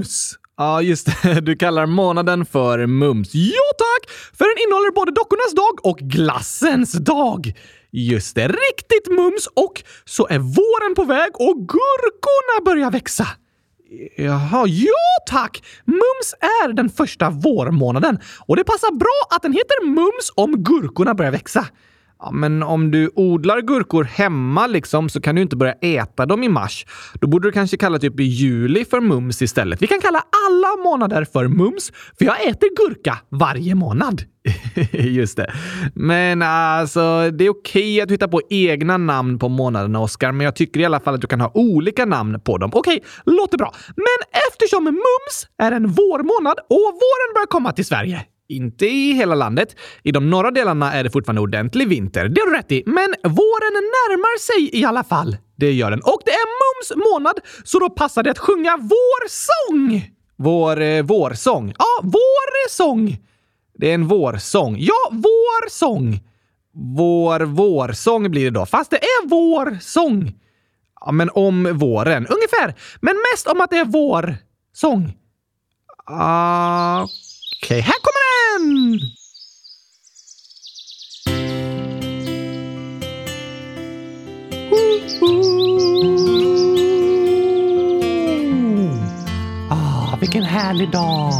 [0.00, 0.34] mums!
[0.56, 1.40] Ja, just det.
[1.46, 3.34] Du kallar månaden för mums.
[3.34, 4.10] Ja, tack!
[4.10, 7.52] För den innehåller både dockornas dag och glassens dag.
[7.90, 9.46] Just det, riktigt mums!
[9.54, 13.26] Och så är våren på väg och gurkorna börjar växa.
[14.16, 15.62] Jaha, ja tack!
[15.84, 21.14] Mums är den första vårmånaden och det passar bra att den heter Mums om gurkorna
[21.14, 21.66] börjar växa.
[22.22, 26.42] Ja, men om du odlar gurkor hemma liksom så kan du inte börja äta dem
[26.42, 26.86] i mars.
[27.20, 29.82] Då borde du kanske kalla typ juli för mums istället.
[29.82, 34.22] Vi kan kalla alla månader för mums, för jag äter gurka varje månad.
[34.92, 35.52] Just det.
[35.94, 40.56] Men alltså, det är okej att hitta på egna namn på månaderna, Oskar, men jag
[40.56, 42.70] tycker i alla fall att du kan ha olika namn på dem.
[42.74, 43.74] Okej, låter bra.
[43.96, 49.34] Men eftersom mums är en vårmånad och våren börjar komma till Sverige inte i hela
[49.34, 49.76] landet.
[50.02, 52.28] I de norra delarna är det fortfarande ordentlig vinter.
[52.28, 52.82] Det har du rätt i.
[52.86, 55.36] Men våren närmar sig i alla fall.
[55.56, 56.00] Det gör den.
[56.00, 60.10] Och det är Mums månad, så då passar det att sjunga vår sång!
[60.36, 61.74] Vår eh, vårsång.
[61.78, 63.18] Ja, vår sång.
[63.78, 64.76] Det är en vårsång.
[64.78, 66.20] Ja, vår sång.
[66.72, 70.32] Vår vårsång blir det då, fast det är vår sång.
[71.00, 72.26] Ja, men om våren.
[72.26, 72.74] Ungefär.
[73.00, 74.36] Men mest om att det är vår
[74.72, 75.12] sång.
[76.06, 77.06] Ah,
[77.62, 78.20] Okej, här kommer
[78.58, 79.00] den!
[89.70, 91.32] Ah, vilken härlig dag!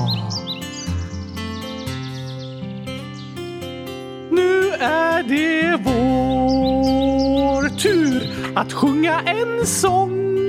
[4.31, 10.40] Nu är det vår tur att sjunga en sång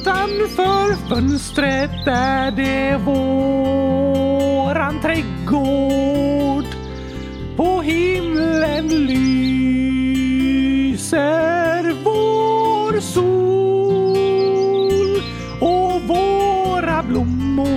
[0.00, 6.64] Utanför fönstret är det våran trädgård.
[7.56, 9.44] På himlen lyser
[12.04, 15.22] vår sol
[15.60, 17.68] och våra blommor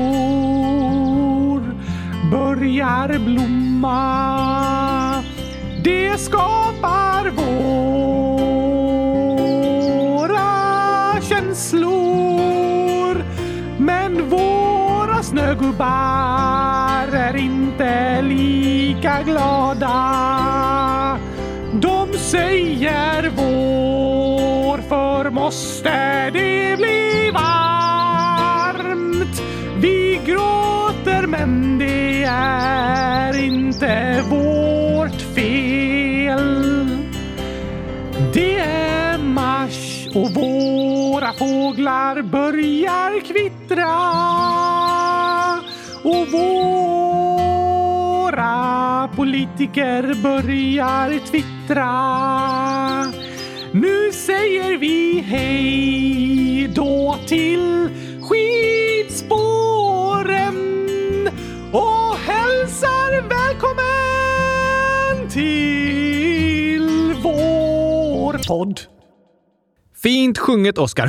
[2.31, 4.01] börjar blomma.
[5.83, 8.20] Det skapar vår
[15.31, 19.97] snögubbar är inte lika glada.
[21.73, 29.41] De säger vår, för måste det bli varmt.
[29.77, 36.89] Vi gråter men det är inte vårt fel.
[38.33, 44.70] Det är mars och våra fåglar börjar kvittra.
[46.03, 47.41] Och våra
[49.15, 51.91] politiker börjar twittra.
[53.71, 57.89] Nu säger vi hej då till
[58.21, 59.27] skidspåren
[61.71, 63.81] och hälsar välkommen
[65.29, 68.79] till vår podd.
[70.03, 71.07] Fint sjunget, Oskar.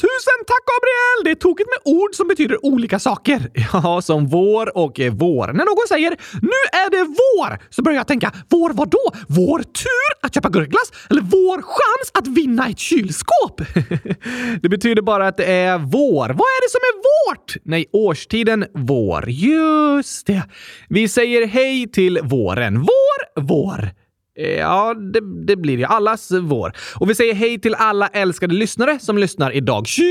[0.00, 1.24] Tusen tack, Gabriel!
[1.24, 3.50] Det är tokigt med ord som betyder olika saker.
[3.72, 5.46] Ja, som vår och eh, vår.
[5.46, 6.10] När någon säger
[6.42, 9.10] “nu är det vår” så börjar jag tänka “vår vad då?
[9.28, 10.92] Vår tur att köpa gurkglass?
[11.10, 13.60] Eller vår chans att vinna ett kylskåp?”
[14.62, 16.28] Det betyder bara att det är vår.
[16.28, 17.56] Vad är det som är vårt?
[17.62, 19.24] Nej, årstiden vår.
[19.28, 20.42] Just det.
[20.88, 22.78] Vi säger hej till våren.
[22.80, 23.97] Vår, vår.
[24.38, 26.72] Eh, ja, det, det blir ju allas vår.
[26.94, 29.86] Och vi säger hej till alla älskade lyssnare som lyssnar idag.
[29.86, 30.06] Tjena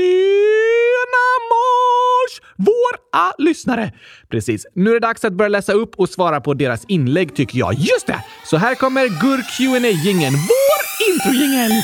[1.50, 2.40] mors!
[2.56, 3.92] Våra lyssnare!
[4.30, 4.66] Precis.
[4.74, 7.74] Nu är det dags att börja läsa upp och svara på deras inlägg tycker jag.
[7.74, 8.24] Just det!
[8.44, 11.82] Så här kommer Gurk qa jingeln vår introjingel!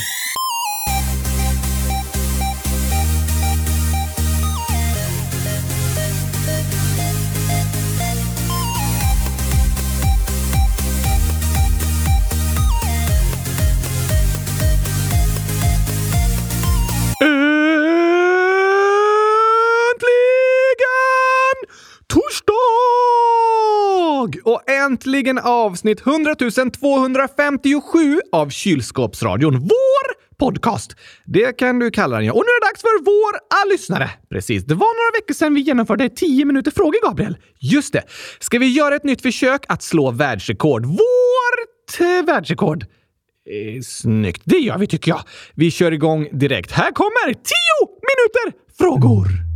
[24.87, 26.35] Äntligen avsnitt 100
[26.81, 29.59] 257 av Kylskåpsradion.
[29.59, 30.97] Vår podcast!
[31.25, 32.33] Det kan du kalla den ja.
[32.33, 34.11] Och nu är det dags för våra lyssnare.
[34.31, 37.37] Precis, det var några veckor sedan vi genomförde 10 minuter frågor, Gabriel.
[37.61, 38.03] Just det.
[38.41, 40.87] Ska vi göra ett nytt försök att slå världsrekord?
[40.87, 42.83] Vårt eh, världsrekord?
[42.83, 44.43] Eh, snyggt.
[44.45, 45.21] Det gör vi tycker jag.
[45.55, 46.73] Vi kör igång direkt.
[46.73, 47.41] Här kommer 10
[48.11, 49.54] minuter frågor!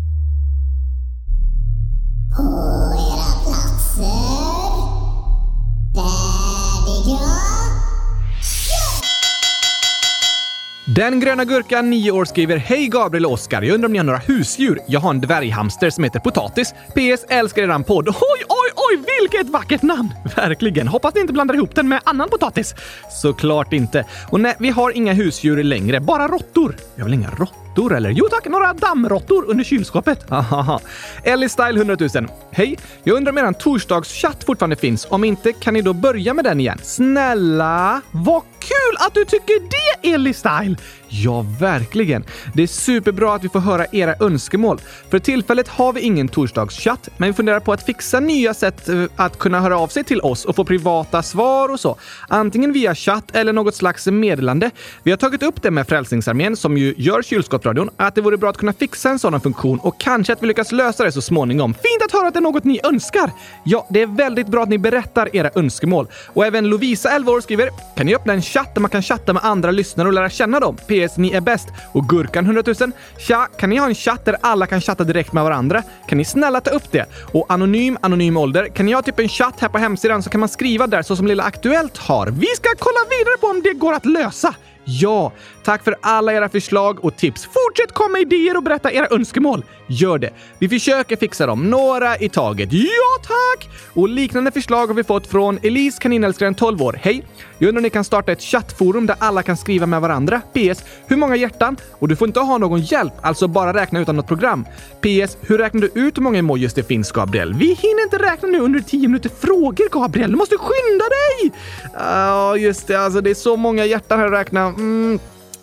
[11.11, 13.63] Den gröna gurkan, 9 år, skriver Hej Gabriel och Oskar.
[13.63, 14.79] Jag undrar om ni har några husdjur?
[14.87, 16.73] Jag har en dvärghamster som heter Potatis.
[16.73, 17.25] PS.
[17.29, 18.09] Älskar eran podd.
[18.09, 20.15] Oj, oj, oj, vilket vackert namn!
[20.37, 20.89] Verkligen.
[20.89, 22.75] Hoppas ni inte blandar ihop den med annan potatis.
[23.23, 24.05] Såklart inte.
[24.31, 26.01] Och nej, vi har inga husdjur längre.
[26.01, 26.77] Bara råttor.
[26.97, 28.11] Jag vill inga råttor råttor eller?
[28.11, 30.25] Jo tack, några dammråttor under kylskåpet.
[30.31, 30.81] Haha.
[31.25, 32.29] Ellie Style 100 000.
[32.51, 32.79] Hej!
[33.05, 35.07] Jag undrar om eran torsdagschatt fortfarande finns.
[35.11, 36.79] Om inte, kan ni då börja med den igen?
[36.83, 38.01] Snälla?
[38.11, 40.77] Vad kul att du tycker det, Eli Style!
[41.11, 42.25] Ja, verkligen.
[42.55, 44.81] Det är superbra att vi får höra era önskemål.
[45.11, 49.05] För tillfället har vi ingen torsdagschatt, men vi funderar på att fixa nya sätt eh,
[49.17, 51.97] att kunna höra av sig till oss och få privata svar och så.
[52.29, 54.71] Antingen via chatt eller något slags meddelande.
[55.03, 58.51] Vi har tagit upp det med Frälsningsarmén, som ju gör kylskåpsradion, att det vore bra
[58.51, 61.75] att kunna fixa en sådan funktion och kanske att vi lyckas lösa det så småningom.
[61.75, 63.31] Fint att höra att det är något ni önskar!
[63.65, 66.07] Ja, det är väldigt bra att ni berättar era önskemål.
[66.27, 69.33] Och även Lovisa, 11 år, skriver “Kan ni öppna en chatt där man kan chatta
[69.33, 70.77] med andra lyssnare och lära känna dem?
[70.77, 71.17] PS.
[71.17, 71.69] Ni är bäst.
[71.93, 72.91] Och Gurkan 100 000.
[73.19, 75.83] Tja, kan ni ha en chatt där alla kan chatta direkt med varandra?
[76.09, 77.07] Kan ni snälla ta upp det?
[77.33, 78.69] Och Anonym, Anonym ålder.
[78.69, 81.17] Kan ni ha typ en chatt här på hemsidan så kan man skriva där så
[81.17, 82.27] som Lilla Aktuellt har.
[82.27, 84.55] Vi ska kolla vidare på om det går att lösa.
[84.85, 85.33] Ja,
[85.69, 87.45] tack för alla era förslag och tips.
[87.45, 89.65] Fortsätt komma med idéer och berätta era önskemål.
[89.87, 90.31] Gör det.
[90.59, 92.73] Vi försöker fixa dem, några i taget.
[92.73, 93.69] Ja, tack!
[93.95, 97.01] Och liknande förslag har vi fått från Elise kaninälskaren 12 år.
[97.03, 97.25] Hej!
[97.59, 100.41] Jag undrar om ni kan starta ett chattforum där alla kan skriva med varandra.
[100.53, 100.85] PS.
[101.07, 101.77] Hur många hjärtan?
[101.99, 104.65] Och du får inte ha någon hjälp, alltså bara räkna utan något program.
[105.01, 105.37] PS.
[105.41, 107.55] Hur räknar du ut hur många emojis det finns, Gabriel?
[107.55, 110.31] Vi hinner inte räkna nu under 10 minuter frågor, Gabriel.
[110.31, 111.53] Du måste skynda dig!
[111.95, 113.01] Ja, uh, just det.
[113.01, 114.67] Alltså, det är så många hjärtan här att räkna.
[114.67, 115.19] Mm.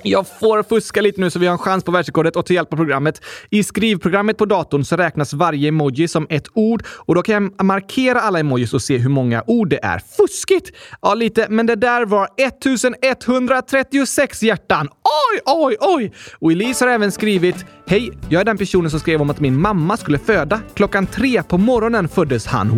[0.07, 2.73] Jag får fuska lite nu så vi har en chans på världsrekordet och till hjälp
[2.73, 3.21] av programmet.
[3.49, 7.65] I skrivprogrammet på datorn så räknas varje emoji som ett ord och då kan jag
[7.65, 10.01] markera alla emojis och se hur många ord det är.
[10.17, 10.71] Fuskigt!
[11.01, 14.87] Ja, lite, men det där var 1136 hjärtan.
[14.87, 16.13] Oj, oj, oj!
[16.39, 19.61] Och Elise har även skrivit Hej, jag är den personen som skrev om att min
[19.61, 20.59] mamma skulle föda.
[20.73, 22.69] Klockan tre på morgonen föddes han.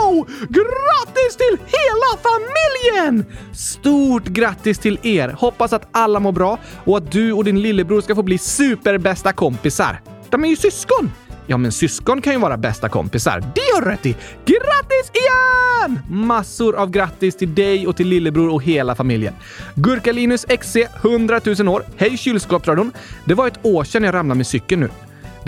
[0.00, 0.26] Wow!
[0.48, 3.24] Grattis till hela familjen!
[3.52, 5.28] Stort grattis till er!
[5.28, 9.32] Hoppas att alla mår bra och att du och din lillebror ska få bli superbästa
[9.32, 10.00] kompisar.
[10.30, 11.10] De är ju syskon!
[11.46, 13.40] Ja, men syskon kan ju vara bästa kompisar.
[13.40, 14.16] Det har du rätt i!
[14.46, 16.00] Grattis igen!
[16.10, 19.34] Massor av grattis till dig och till lillebror och hela familjen.
[19.74, 21.84] Gurkalinus XC, 100 000 år.
[21.96, 22.92] Hej kylskåpsradion!
[23.24, 24.88] Det var ett år sedan jag ramlade med cykeln nu.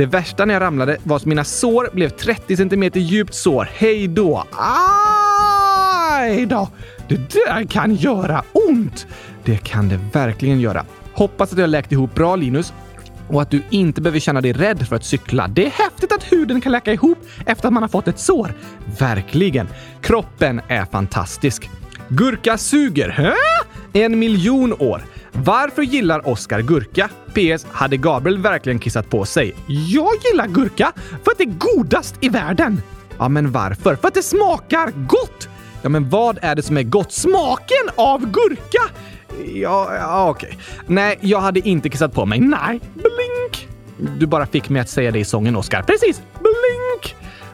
[0.00, 3.68] Det värsta när jag ramlade var att mina sår blev 30 cm djupt sår.
[3.74, 4.44] Hej då!
[6.18, 6.68] Aj då!
[7.08, 9.06] Det där kan göra ont!
[9.44, 10.84] Det kan det verkligen göra.
[11.12, 12.72] Hoppas att jag läkt ihop bra, Linus
[13.28, 15.48] och att du inte behöver känna dig rädd för att cykla.
[15.48, 18.54] Det är häftigt att huden kan läka ihop efter att man har fått ett sår.
[18.98, 19.68] Verkligen.
[20.02, 21.70] Kroppen är fantastisk.
[22.08, 23.08] Gurka suger.
[23.08, 23.34] Hä?
[23.92, 25.02] En miljon år.
[25.32, 27.10] Varför gillar Oscar gurka?
[27.32, 27.66] PS.
[27.72, 29.54] Hade Gabriel verkligen kissat på sig?
[29.66, 30.92] Jag gillar gurka
[31.24, 32.82] för att det är godast i världen.
[33.18, 33.96] Ja, men varför?
[33.96, 35.48] För att det smakar gott!
[35.82, 37.12] Ja, men vad är det som är gott?
[37.12, 38.82] Smaken av gurka!
[39.54, 40.58] Ja, ja okej.
[40.86, 42.40] Nej, jag hade inte kissat på mig.
[42.40, 42.80] Nej.
[42.94, 43.68] Blink!
[44.18, 45.82] Du bara fick mig att säga det i sången, Oscar.
[45.82, 46.22] Precis.
[46.38, 46.89] Blink!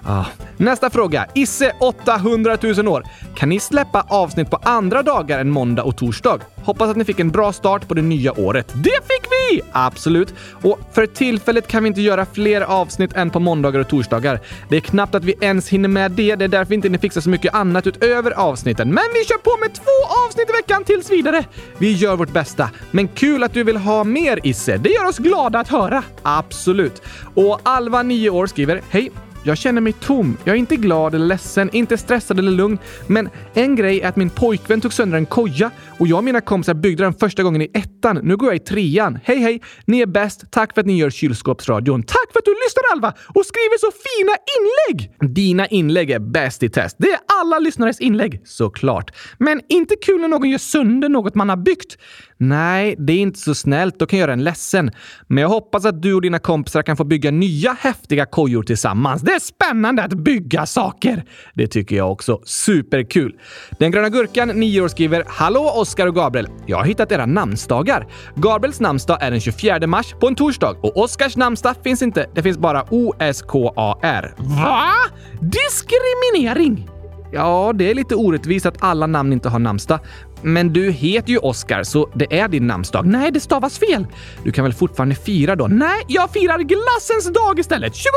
[0.08, 0.24] Ah.
[0.56, 1.26] Nästa fråga.
[1.34, 3.02] Isse 800 000 år.
[3.34, 6.38] Kan ni släppa avsnitt på andra dagar än måndag och torsdag?
[6.54, 8.72] Hoppas att ni fick en bra start på det nya året.
[8.74, 9.62] Det fick vi!
[9.72, 10.34] Absolut.
[10.62, 14.40] Och för tillfället kan vi inte göra fler avsnitt än på måndagar och torsdagar.
[14.68, 16.36] Det är knappt att vi ens hinner med det.
[16.36, 18.88] Det är därför vi inte fixar så mycket annat utöver avsnitten.
[18.88, 21.44] Men vi kör på med två avsnitt i veckan tills vidare.
[21.78, 22.70] Vi gör vårt bästa.
[22.90, 24.76] Men kul att du vill ha mer Isse.
[24.76, 26.02] Det gör oss glada att höra.
[26.22, 27.02] Absolut.
[27.34, 29.10] Och Alva, 9 år, skriver Hej!
[29.46, 30.36] Jag känner mig tom.
[30.44, 32.78] Jag är inte glad eller ledsen, inte stressad eller lugn.
[33.06, 36.40] Men en grej är att min pojkvän tog sönder en koja och jag och mina
[36.40, 38.20] kompisar byggde den första gången i ettan.
[38.22, 39.18] Nu går jag i trean.
[39.24, 39.62] Hej hej!
[39.84, 40.44] Ni är bäst.
[40.50, 42.02] Tack för att ni gör kylskåpsradion.
[42.02, 45.34] Tack för att du lyssnar Alva och skriver så fina inlägg!
[45.34, 46.96] Dina inlägg är bäst i test.
[46.98, 49.10] Det är alla lyssnares inlägg, såklart.
[49.38, 51.98] Men inte kul när någon gör sönder något man har byggt.
[52.38, 53.98] Nej, det är inte så snällt.
[53.98, 54.90] Då kan göra en ledsen.
[55.26, 59.22] Men jag hoppas att du och dina kompisar kan få bygga nya häftiga kojor tillsammans.
[59.22, 61.24] Det är spännande att bygga saker!
[61.54, 62.40] Det tycker jag också.
[62.44, 63.34] Superkul!
[63.78, 66.48] Den gröna gurkan, 9 år, skriver “Hallå Oskar och Gabriel!
[66.66, 68.06] Jag har hittat era namnsdagar.
[68.36, 72.26] Gabriels namnsdag är den 24 mars på en torsdag och Oskars namnsdag finns inte.
[72.34, 74.92] Det finns bara O-S-K-A-R.” Va?
[75.40, 76.88] Diskriminering!
[77.32, 80.00] Ja, det är lite orättvist att alla namn inte har namnsdag.
[80.46, 83.06] Men du heter ju Oscar, så det är din namnsdag.
[83.06, 84.06] Nej, det stavas fel.
[84.44, 85.66] Du kan väl fortfarande fira då?
[85.66, 87.94] Nej, jag firar glassens dag istället.
[87.94, 88.10] 24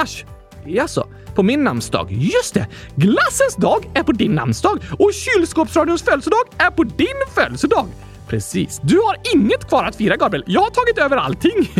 [0.00, 0.24] mars!
[0.64, 2.12] Jaså, på min namnsdag?
[2.12, 2.66] Just det!
[2.96, 7.86] Glassens dag är på din namnsdag och kylskåpsradions födelsedag är på din födelsedag.
[8.28, 8.80] Precis.
[8.82, 10.44] Du har inget kvar att fira, Gabriel.
[10.46, 11.70] Jag har tagit över allting.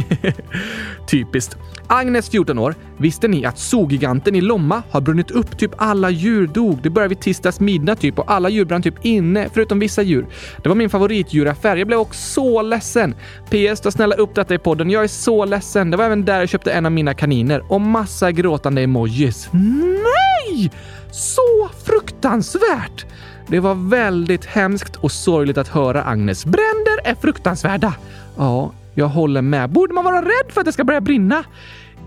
[1.11, 1.57] Typiskt.
[1.87, 2.75] Agnes, 14 år.
[2.99, 5.59] Visste ni att Zoogiganten i Lomma har brunnit upp?
[5.59, 6.79] Typ alla djur dog.
[6.83, 10.26] Det började vid tisdags midnatt typ och alla djur brann typ inne, förutom vissa djur.
[10.62, 11.76] Det var min favoritdjuraffär.
[11.76, 13.15] Jag blev också så ledsen.
[13.50, 14.91] PS, ta snälla upp detta i podden.
[14.91, 15.91] Jag är så ledsen.
[15.91, 19.49] Det var även där jag köpte en av mina kaniner och massa gråtande emojis.
[19.53, 20.71] Nej!
[21.12, 23.07] Så fruktansvärt!
[23.49, 26.45] Det var väldigt hemskt och sorgligt att höra Agnes.
[26.45, 27.95] Bränder är fruktansvärda.
[28.37, 29.71] Ja, jag håller med.
[29.71, 31.45] Borde man vara rädd för att det ska börja brinna?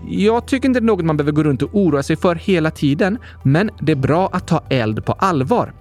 [0.08, 2.70] Jag tycker inte det är något man behöver gå runt och oroa sig för hela
[2.70, 5.72] tiden, men det är bra att ta eld på allvar.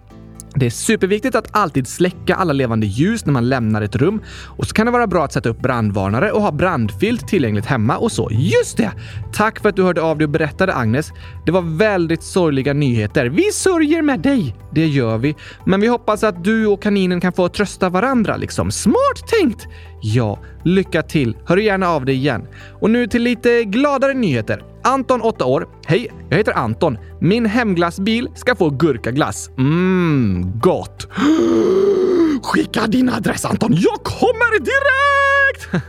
[0.56, 4.22] Det är superviktigt att alltid släcka alla levande ljus när man lämnar ett rum.
[4.58, 7.98] Och så kan det vara bra att sätta upp brandvarnare och ha brandfilt tillgängligt hemma
[7.98, 8.30] och så.
[8.32, 8.92] Just det!
[9.34, 11.12] Tack för att du hörde av dig och berättade Agnes.
[11.46, 13.26] Det var väldigt sorgliga nyheter.
[13.26, 14.56] Vi sörjer med dig!
[14.72, 15.36] Det gör vi.
[15.66, 18.72] Men vi hoppas att du och kaninen kan få trösta varandra liksom.
[18.72, 19.68] Smart tänkt!
[20.02, 21.38] Ja, lycka till.
[21.46, 22.48] Hör gärna av dig igen.
[22.82, 24.64] Och nu till lite gladare nyheter.
[24.84, 25.68] Anton, 8 år.
[25.86, 26.98] Hej, jag heter Anton.
[27.22, 29.50] Min hemglassbil ska få gurkaglass.
[29.58, 31.08] Mmm, gott.
[32.44, 35.86] Skicka din adress Anton, jag kommer direkt!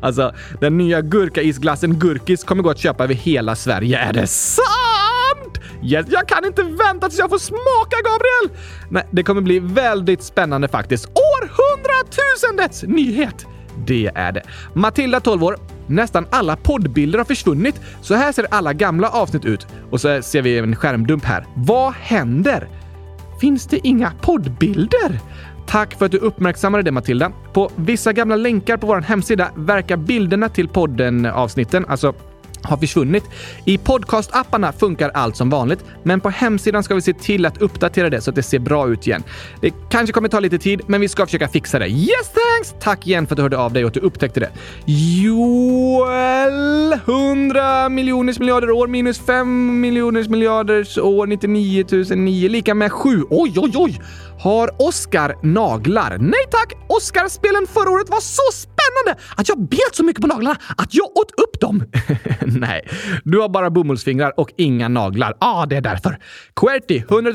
[0.00, 3.98] alltså, den nya gurkaisglassen Gurkis kommer gå att köpa över hela Sverige.
[3.98, 5.58] Är det sant?
[5.82, 8.62] Yes, jag kan inte vänta tills jag får smaka, Gabriel!
[8.90, 11.06] Nej, det kommer bli väldigt spännande faktiskt.
[11.06, 13.46] Århundratusendets nyhet!
[13.86, 14.42] Det är det.
[14.74, 15.56] Matilda, 12 år.
[15.88, 17.80] Nästan alla poddbilder har försvunnit.
[18.00, 19.66] Så här ser alla gamla avsnitt ut.
[19.90, 21.46] Och så ser vi en skärmdump här.
[21.54, 22.68] Vad händer?
[23.40, 25.20] Finns det inga poddbilder?
[25.66, 27.32] Tack för att du uppmärksammade det Matilda.
[27.52, 32.14] På vissa gamla länkar på vår hemsida verkar bilderna till podden-avsnitten, alltså
[32.62, 33.24] har försvunnit.
[33.64, 38.10] I podcastapparna funkar allt som vanligt, men på hemsidan ska vi se till att uppdatera
[38.10, 39.22] det så att det ser bra ut igen.
[39.60, 41.88] Det kanske kommer ta lite tid, men vi ska försöka fixa det.
[41.88, 42.74] Yes thanks!
[42.84, 44.50] Tack igen för att du hörde av dig och att du upptäckte det.
[45.22, 46.92] Joel!
[46.92, 51.84] 100 miljoners miljarder år minus 5 miljoners miljarders år 99
[52.16, 53.24] 009 lika med 7.
[53.30, 54.00] Oj, oj, oj!
[54.40, 56.18] Har Oscar naglar?
[56.20, 56.72] Nej tack!
[56.88, 60.94] Oscarspelen förra året var så spännande Spännande att jag bet så mycket på naglarna att
[60.94, 61.84] jag åt upp dem.
[62.46, 62.88] Nej,
[63.24, 65.36] du har bara bomullsfingrar och inga naglar.
[65.40, 66.18] Ja, ah, det är därför.
[66.56, 67.32] QWERTY 100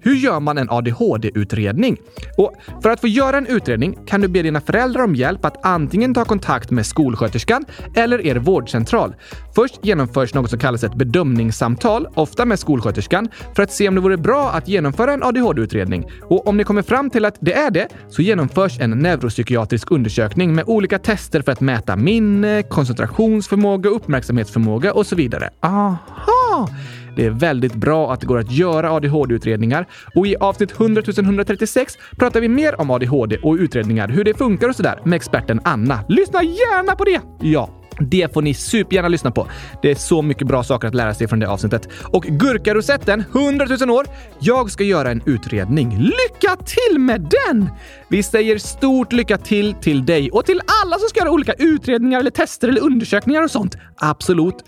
[0.00, 1.96] Hur gör man en ADHD-utredning?
[2.36, 5.66] Och för att få göra en utredning kan du be dina föräldrar om hjälp att
[5.66, 7.64] antingen ta kontakt med skolsköterskan
[7.96, 9.14] eller er vårdcentral.
[9.54, 14.00] Först genomförs något som kallas ett bedömningssamtal, ofta med skolsköterskan, för att se om det
[14.00, 16.10] vore bra att genomföra en ADHD-utredning.
[16.22, 20.54] Och om ni kommer fram till att det är det, så genomförs en neuropsykiatrisk undersökning
[20.54, 25.50] med olika tester för att mäta minne, koncentrationsförmåga, uppmärksamhetsförmåga och så vidare.
[25.60, 26.68] Aha!
[27.16, 31.98] Det är väldigt bra att det går att göra ADHD-utredningar och i avsnitt 100 136
[32.18, 36.04] pratar vi mer om ADHD och utredningar, hur det funkar och sådär med experten Anna.
[36.08, 37.20] Lyssna gärna på det!
[37.40, 39.46] Ja, det får ni supergärna lyssna på.
[39.82, 41.88] Det är så mycket bra saker att lära sig från det avsnittet.
[42.02, 44.06] Och Gurkarosetten, 100 000 år.
[44.38, 45.98] Jag ska göra en utredning.
[45.98, 47.70] Lycka till med den!
[48.08, 52.20] Vi säger stort lycka till till dig och till alla som ska göra olika utredningar
[52.20, 53.76] eller tester eller undersökningar och sånt.
[53.96, 54.64] Absolut.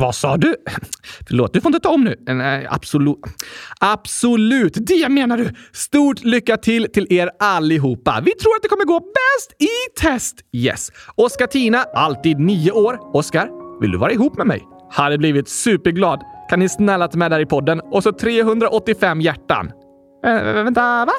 [0.00, 0.56] Vad sa du?
[1.28, 2.16] Förlåt, du får inte ta om nu.
[2.26, 3.16] Nej, absolut.
[3.80, 5.50] Absolut, det menar du.
[5.72, 8.20] Stort lycka till till er allihopa.
[8.24, 10.36] Vi tror att det kommer gå bäst i test.
[10.52, 10.92] Yes.
[11.14, 13.16] Oskar Tina, alltid nio år.
[13.16, 13.48] Oskar,
[13.80, 14.62] vill du vara ihop med mig?
[14.90, 16.20] Hade blivit superglad.
[16.50, 17.80] Kan ni snälla ta med där i podden?
[17.80, 19.70] Och så 385 hjärtan.
[20.26, 21.12] Äh, vänta, va?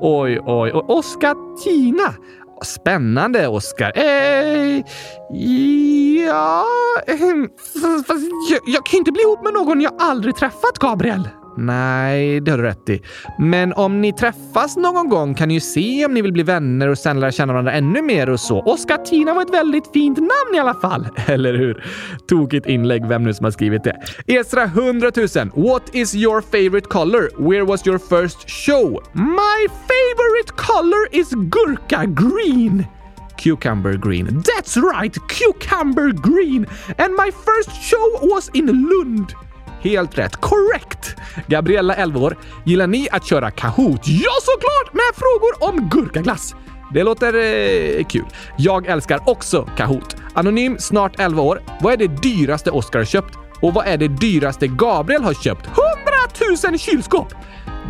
[0.00, 0.84] Oj, oj, oj.
[0.88, 2.14] Oskar Tina.
[2.64, 3.92] Spännande, Oskar.
[3.94, 4.84] Eh,
[6.26, 6.64] ja...
[7.06, 7.48] Ehm,
[8.06, 11.28] Fast jag, jag kan inte bli ihop med någon jag aldrig träffat, Gabriel.
[11.58, 13.02] Nej, det har du rätt i.
[13.38, 16.88] Men om ni träffas någon gång kan ni ju se om ni vill bli vänner
[16.88, 18.60] och sen lära känna varandra ännu mer och så.
[18.62, 21.08] Oskar Tina var ett väldigt fint namn i alla fall.
[21.26, 21.84] Eller hur?
[22.28, 23.96] Tokigt inlägg, vem nu som har skrivit det.
[24.26, 25.68] Esra 100 000.
[25.68, 27.48] What is your favorite color?
[27.48, 29.02] Where was your first show?
[29.12, 32.84] My favorite color is gurka green.
[33.38, 34.26] Cucumber green.
[34.26, 35.16] That's right!
[35.28, 36.66] Cucumber green!
[36.98, 39.34] And my first show was in Lund.
[39.80, 40.36] Helt rätt.
[40.36, 41.16] Correct!
[41.46, 42.36] Gabriella, 11 år.
[42.64, 44.00] Gillar ni att köra Kahoot?
[44.04, 44.92] Ja, såklart!
[44.92, 46.54] Med frågor om gurkaglass.
[46.94, 48.24] Det låter eh, kul.
[48.58, 50.16] Jag älskar också Kahoot.
[50.34, 51.62] Anonym, snart 11 år.
[51.80, 53.34] Vad är det dyraste Oscar har köpt?
[53.60, 55.66] Och vad är det dyraste Gabriel har köpt?
[55.66, 57.34] 100 000 kylskåp!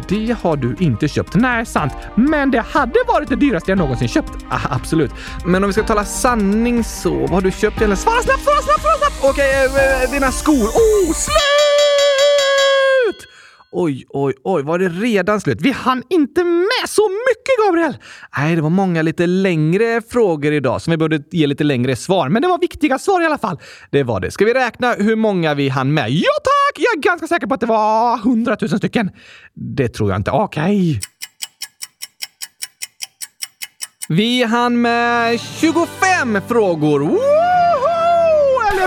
[0.08, 1.34] Det har du inte köpt.
[1.34, 1.92] Nej, sant.
[2.14, 4.32] Men det hade varit det dyraste jag någonsin köpt.
[4.50, 5.10] Ah, absolut.
[5.44, 7.82] Men om vi ska tala sanning så, vad har du köpt?
[7.82, 9.18] Eller svara snabbt, svara snabbt, svara snabbt!
[9.22, 10.54] Okej, okay, eh, dina skor.
[10.54, 11.67] Oh, slut!
[13.70, 15.58] Oj, oj, oj, var det redan slut?
[15.60, 17.96] Vi hann inte med så mycket, Gabriel!
[18.36, 22.28] Nej, det var många lite längre frågor idag som vi borde ge lite längre svar,
[22.28, 23.58] men det var viktiga svar i alla fall.
[23.90, 24.30] Det var det.
[24.30, 26.10] Ska vi räkna hur många vi hann med?
[26.10, 26.84] Ja, tack!
[26.84, 29.10] Jag är ganska säker på att det var hundratusen stycken.
[29.54, 30.30] Det tror jag inte.
[30.30, 30.62] Okej.
[30.62, 31.00] Okay.
[34.08, 37.00] Vi hann med 25 frågor.
[37.00, 37.57] Woo!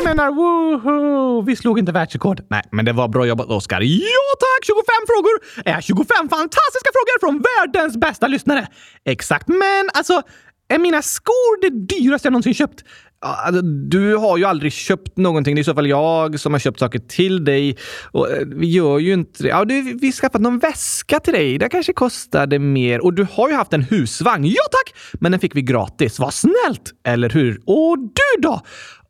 [0.03, 1.41] Jag menar woho!
[1.41, 2.41] Vi slog inte världsrekord.
[2.49, 3.81] Nej, men det var bra jobbat Oskar.
[3.81, 4.65] Ja tack!
[4.65, 5.31] 25 frågor
[5.65, 8.67] är 25 fantastiska frågor från världens bästa lyssnare.
[9.05, 10.21] Exakt, men alltså
[10.69, 12.83] är mina skor det dyraste jag någonsin köpt?
[13.25, 15.55] Alltså, du har ju aldrig köpt någonting.
[15.55, 17.77] Det är i så fall jag som har köpt saker till dig.
[18.11, 19.49] Och eh, vi gör ju inte det.
[19.49, 21.57] Ja, du, vi har skaffat någon väska till dig.
[21.57, 23.03] Det kanske kostade mer.
[23.03, 24.45] Och du har ju haft en husvagn.
[24.45, 24.95] Ja tack!
[25.13, 26.19] Men den fick vi gratis.
[26.19, 26.91] Vad snällt!
[27.07, 27.59] Eller hur?
[27.65, 28.61] Och du då?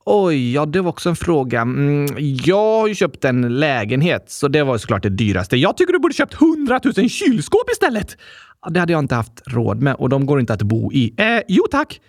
[0.05, 1.61] Oj, ja det var också en fråga.
[1.61, 5.57] Mm, jag har ju köpt en lägenhet, så det var såklart det dyraste.
[5.57, 8.17] Jag tycker du borde köpt 100 000 kylskåp istället!
[8.69, 11.13] Det hade jag inte haft råd med och de går inte att bo i.
[11.17, 11.99] Eh, jo tack!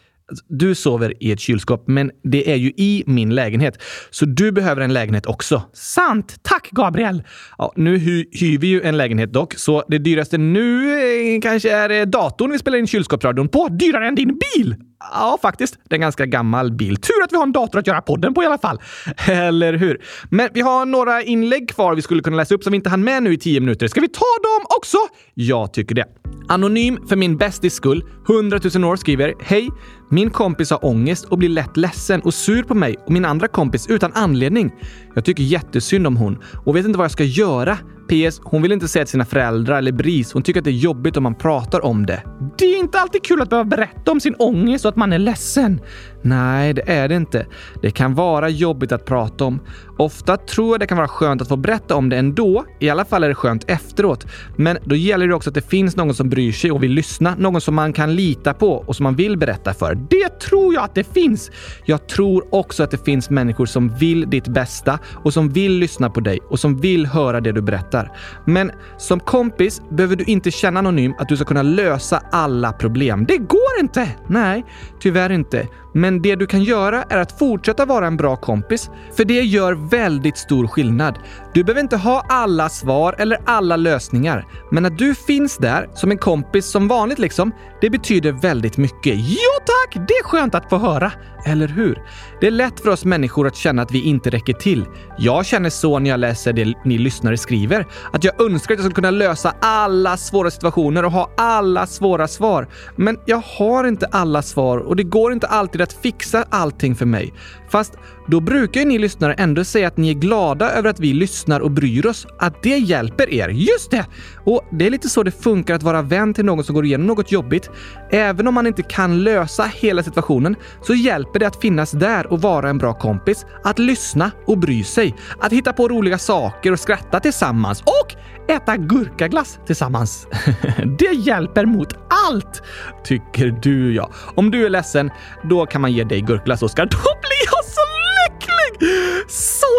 [0.48, 3.82] Du sover i ett kylskåp, men det är ju i min lägenhet.
[4.10, 5.62] Så du behöver en lägenhet också.
[5.72, 6.36] Sant!
[6.42, 7.22] Tack, Gabriel!
[7.58, 10.90] Ja, nu hy hyr vi ju en lägenhet dock, så det dyraste nu
[11.34, 13.68] eh, kanske är eh, datorn vi spelar in kylskåpsradion på.
[13.68, 14.76] Dyrare än din bil!
[15.12, 15.78] Ja, faktiskt.
[15.88, 16.96] Det är en ganska gammal bil.
[16.96, 18.80] Tur att vi har en dator att göra podden på i alla fall.
[19.26, 20.02] Eller hur?
[20.30, 23.04] Men vi har några inlägg kvar vi skulle kunna läsa upp som vi inte hann
[23.04, 23.88] med nu i tio minuter.
[23.88, 24.98] Ska vi ta dem också?
[25.34, 26.06] Jag tycker det.
[26.48, 29.68] Anonym för min bästis skull, 100 000 år, skriver Hej!
[30.10, 33.48] Min kompis har ångest och blir lätt ledsen och sur på mig och min andra
[33.48, 34.72] kompis utan anledning.
[35.14, 37.78] Jag tycker jättesynd om hon och vet inte vad jag ska göra.
[38.12, 38.40] PS.
[38.44, 40.32] Hon vill inte säga till sina föräldrar eller BRIS.
[40.32, 42.22] Hon tycker att det är jobbigt om man pratar om det.
[42.58, 45.18] Det är inte alltid kul att behöva berätta om sin ångest och att man är
[45.18, 45.80] ledsen.
[46.22, 47.46] Nej, det är det inte.
[47.82, 49.60] Det kan vara jobbigt att prata om.
[49.98, 52.64] Ofta tror jag det kan vara skönt att få berätta om det ändå.
[52.78, 54.26] I alla fall är det skönt efteråt.
[54.56, 57.34] Men då gäller det också att det finns någon som bryr sig och vill lyssna.
[57.38, 59.94] Någon som man kan lita på och som man vill berätta för.
[59.94, 61.50] Det tror jag att det finns!
[61.84, 66.10] Jag tror också att det finns människor som vill ditt bästa och som vill lyssna
[66.10, 68.12] på dig och som vill höra det du berättar.
[68.46, 73.24] Men som kompis behöver du inte känna anonym att du ska kunna lösa alla problem.
[73.28, 74.08] Det går inte!
[74.26, 74.64] Nej,
[75.00, 75.68] tyvärr inte.
[75.92, 79.72] Men det du kan göra är att fortsätta vara en bra kompis, för det gör
[79.72, 81.18] väldigt stor skillnad.
[81.54, 86.10] Du behöver inte ha alla svar eller alla lösningar, men att du finns där som
[86.10, 89.14] en kompis som vanligt liksom, det betyder väldigt mycket.
[89.16, 90.06] Jo tack!
[90.08, 91.12] Det är skönt att få höra.
[91.46, 92.02] Eller hur?
[92.40, 94.84] Det är lätt för oss människor att känna att vi inte räcker till.
[95.18, 97.86] Jag känner så när jag läser det ni lyssnare skriver.
[98.12, 102.28] Att jag önskar att jag skulle kunna lösa alla svåra situationer och ha alla svåra
[102.28, 102.68] svar.
[102.96, 107.06] Men jag har inte alla svar och det går inte alltid att fixa allting för
[107.06, 107.32] mig.
[107.72, 111.12] Fast då brukar ju ni lyssnare ändå säga att ni är glada över att vi
[111.12, 112.26] lyssnar och bryr oss.
[112.38, 113.48] Att det hjälper er.
[113.48, 114.06] Just det!
[114.44, 117.06] Och det är lite så det funkar att vara vän till någon som går igenom
[117.06, 117.70] något jobbigt.
[118.10, 122.40] Även om man inte kan lösa hela situationen så hjälper det att finnas där och
[122.40, 123.46] vara en bra kompis.
[123.64, 125.16] Att lyssna och bry sig.
[125.40, 127.82] Att hitta på roliga saker och skratta tillsammans.
[127.82, 128.14] Och
[128.50, 130.26] äta gurkaglass tillsammans.
[130.98, 131.94] det hjälper mot
[132.28, 132.62] allt!
[133.04, 134.10] Tycker du ja.
[134.34, 135.10] Om du är ledsen,
[135.42, 136.86] då kan man ge dig gurkglass, Oskar.
[136.86, 137.31] Då!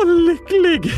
[0.03, 0.93] Så lycklig!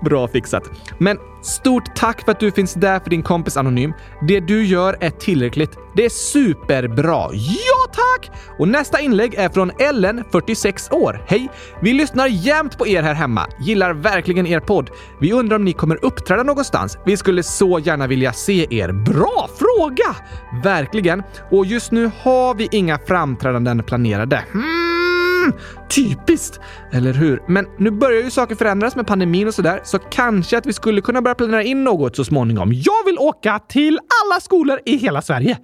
[0.04, 0.70] Bra fixat.
[0.98, 3.92] Men stort tack för att du finns där för din kompis Anonym.
[4.28, 5.78] Det du gör är tillräckligt.
[5.96, 7.28] Det är superbra.
[7.32, 8.30] Ja tack!
[8.58, 11.24] Och nästa inlägg är från Ellen, 46 år.
[11.26, 11.48] Hej!
[11.82, 13.46] Vi lyssnar jämt på er här hemma.
[13.60, 14.90] Gillar verkligen er podd.
[15.20, 16.98] Vi undrar om ni kommer uppträda någonstans.
[17.06, 18.92] Vi skulle så gärna vilja se er.
[18.92, 20.16] Bra fråga!
[20.62, 21.22] Verkligen.
[21.50, 24.44] Och just nu har vi inga framträdanden planerade.
[24.52, 24.93] Hmm.
[25.94, 26.60] Typiskt!
[26.92, 27.42] Eller hur?
[27.48, 31.00] Men nu börjar ju saker förändras med pandemin och sådär, så kanske att vi skulle
[31.00, 32.72] kunna börja planera in något så småningom.
[32.72, 35.58] Jag vill åka till alla skolor i hela Sverige!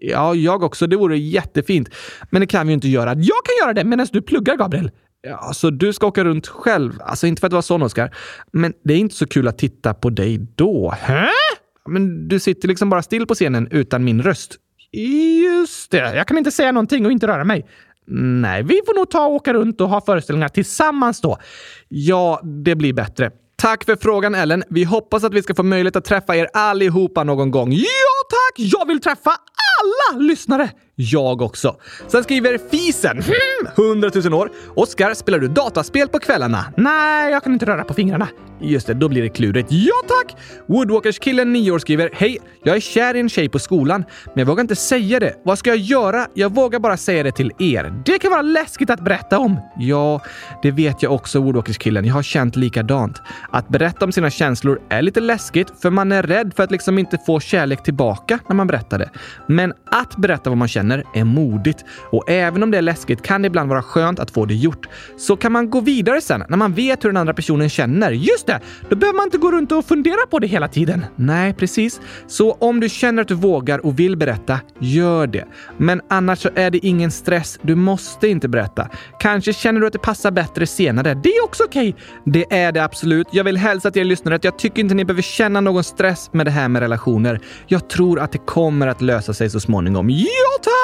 [0.00, 0.86] Ja, jag också.
[0.86, 1.88] Det vore jättefint.
[2.30, 3.10] Men det kan vi ju inte göra.
[3.10, 4.90] Jag kan göra det medan du pluggar, Gabriel.
[5.22, 6.92] Ja, så du ska åka runt själv?
[7.00, 8.14] Alltså, inte för att vara sån, Oskar.
[8.52, 10.94] Men det är inte så kul att titta på dig då.
[11.00, 11.28] Hä?
[11.88, 14.56] Men du sitter liksom bara still på scenen utan min röst.
[14.92, 16.16] Just det.
[16.16, 17.66] Jag kan inte säga någonting och inte röra mig.
[18.10, 21.38] Nej, vi får nog ta och åka runt och ha föreställningar tillsammans då.
[21.88, 23.30] Ja, det blir bättre.
[23.56, 24.64] Tack för frågan Ellen.
[24.68, 27.72] Vi hoppas att vi ska få möjlighet att träffa er allihopa någon gång.
[27.72, 28.54] Ja tack!
[28.56, 30.70] Jag vill träffa alla lyssnare!
[31.00, 31.76] Jag också.
[32.08, 34.50] Sen skriver Fisen, hmm, 100 000 år.
[34.74, 36.64] Oskar, spelar du dataspel på kvällarna?
[36.76, 38.28] Nej, jag kan inte röra på fingrarna.
[38.60, 39.68] Just det, då blir det klurigt.
[39.70, 40.36] Ja tack!
[40.66, 44.46] Woodwalkers-killen 9 år skriver Hej, jag är kär i en tjej på skolan, men jag
[44.46, 45.34] vågar inte säga det.
[45.44, 46.26] Vad ska jag göra?
[46.34, 48.02] Jag vågar bara säga det till er.
[48.04, 49.60] Det kan vara läskigt att berätta om.
[49.78, 50.20] Ja,
[50.62, 52.04] det vet jag också, Woodwalkers-killen.
[52.04, 53.22] Jag har känt likadant.
[53.50, 56.98] Att berätta om sina känslor är lite läskigt, för man är rädd för att liksom
[56.98, 59.10] inte få kärlek tillbaka när man berättar det.
[59.46, 61.84] Men att berätta vad man känner är modigt.
[62.10, 64.88] Och även om det är läskigt kan det ibland vara skönt att få det gjort.
[65.16, 68.10] Så kan man gå vidare sen när man vet hur den andra personen känner.
[68.10, 68.60] Just det!
[68.88, 71.04] Då behöver man inte gå runt och fundera på det hela tiden.
[71.16, 72.00] Nej, precis.
[72.26, 75.44] Så om du känner att du vågar och vill berätta, gör det.
[75.76, 77.58] Men annars så är det ingen stress.
[77.62, 78.88] Du måste inte berätta.
[79.20, 81.14] Kanske känner du att det passar bättre senare.
[81.14, 81.88] Det är också okej.
[81.88, 82.02] Okay.
[82.24, 83.28] Det är det absolut.
[83.30, 86.30] Jag vill hälsa till er lyssnare att jag tycker inte ni behöver känna någon stress
[86.32, 87.40] med det här med relationer.
[87.66, 90.10] Jag tror att det kommer att lösa sig så småningom.
[90.10, 90.26] Ja,
[90.62, 90.77] tack!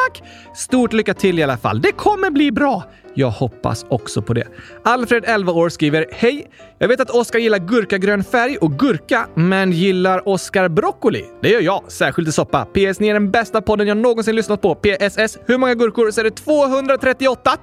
[0.54, 1.80] Stort lycka till i alla fall.
[1.80, 2.84] Det kommer bli bra.
[3.14, 4.48] Jag hoppas också på det.
[4.84, 6.50] Alfred, 11 år, skriver Hej!
[6.78, 11.24] Jag vet att Oskar gillar gurkagrön färg och gurka, men gillar Oskar broccoli?
[11.42, 12.64] Det gör jag, särskilt i soppa.
[12.64, 14.74] PS, ni är den bästa podden jag någonsin lyssnat på.
[14.74, 17.56] PSS, hur många gurkor så är det 238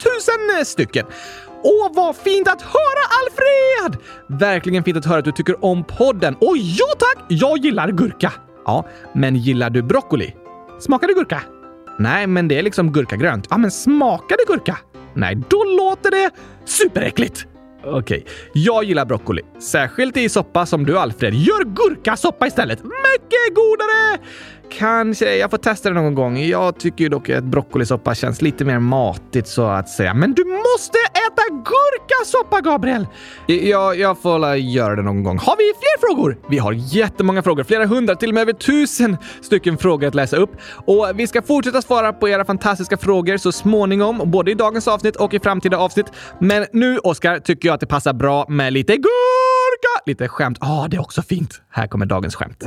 [0.58, 1.06] 000 stycken.
[1.64, 3.98] Åh, vad fint att höra Alfred!
[4.40, 6.36] Verkligen fint att höra att du tycker om podden.
[6.36, 8.34] Och ja tack, jag gillar gurka.
[8.66, 10.36] Ja, men gillar du broccoli?
[10.80, 11.42] Smakar det gurka?
[12.00, 13.48] Nej, men det är liksom gurkagrönt.
[13.50, 14.78] Ja, men smakar det gurka?
[15.14, 16.30] Nej, då låter det
[16.66, 17.46] superäckligt.
[17.84, 18.24] Okej, okay.
[18.54, 19.42] jag gillar broccoli.
[19.60, 21.34] Särskilt i soppa som du Alfred.
[21.34, 22.84] Gör gurkasoppa istället!
[22.84, 24.18] Mycket godare!
[24.78, 26.38] Kanske jag får testa det någon gång.
[26.38, 30.14] Jag tycker ju dock att broccolisoppa känns lite mer matigt så att säga.
[30.14, 33.08] Men du måste äta gurkasoppa, Gabriel!
[33.46, 35.38] Ja, jag får göra det någon gång.
[35.38, 36.38] Har vi fler frågor?
[36.50, 37.64] Vi har jättemånga frågor.
[37.64, 40.52] Flera hundra, till och med över tusen stycken frågor att läsa upp.
[40.86, 45.16] Och vi ska fortsätta svara på era fantastiska frågor så småningom, både i dagens avsnitt
[45.16, 46.06] och i framtida avsnitt.
[46.40, 50.02] Men nu, Oskar, tycker jag att det passar bra med lite gurka!
[50.06, 50.58] Lite skämt.
[50.62, 51.62] Ja, ah, det är också fint.
[51.70, 52.64] Här kommer dagens skämt.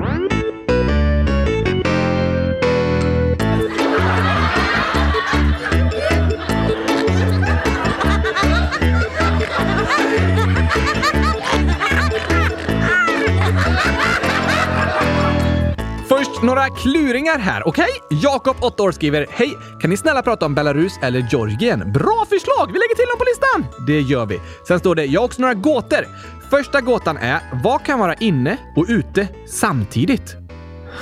[16.54, 17.84] Några kluringar här, okej?
[17.84, 18.18] Okay?
[18.18, 19.56] Jakob, 8 år, skriver Hej!
[19.80, 21.92] Kan ni snälla prata om Belarus eller Georgien?
[21.92, 22.66] Bra förslag!
[22.66, 23.86] Vi lägger till dem på listan!
[23.86, 24.40] Det gör vi.
[24.68, 26.06] Sen står det Jag har också några gåtor.
[26.50, 30.36] Första gåtan är Vad kan vara inne och ute samtidigt?